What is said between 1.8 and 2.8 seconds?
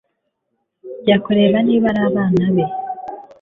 ari abana be